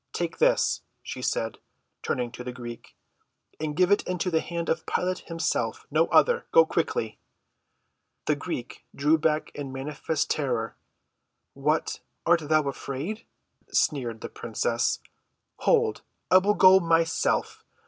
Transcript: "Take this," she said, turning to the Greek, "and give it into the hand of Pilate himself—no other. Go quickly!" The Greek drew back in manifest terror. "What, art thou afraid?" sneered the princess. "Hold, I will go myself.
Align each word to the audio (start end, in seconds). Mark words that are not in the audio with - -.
"Take 0.13 0.39
this," 0.39 0.81
she 1.03 1.21
said, 1.21 1.59
turning 2.01 2.31
to 2.31 2.43
the 2.43 2.51
Greek, 2.51 2.95
"and 3.59 3.75
give 3.77 3.91
it 3.91 4.01
into 4.07 4.31
the 4.31 4.39
hand 4.41 4.67
of 4.67 4.87
Pilate 4.87 5.19
himself—no 5.19 6.07
other. 6.07 6.47
Go 6.51 6.65
quickly!" 6.65 7.19
The 8.25 8.35
Greek 8.35 8.83
drew 8.95 9.19
back 9.19 9.51
in 9.53 9.71
manifest 9.71 10.31
terror. 10.31 10.75
"What, 11.53 11.99
art 12.25 12.39
thou 12.49 12.67
afraid?" 12.67 13.27
sneered 13.69 14.21
the 14.21 14.29
princess. 14.29 14.97
"Hold, 15.57 16.01
I 16.31 16.39
will 16.39 16.55
go 16.55 16.79
myself. 16.79 17.63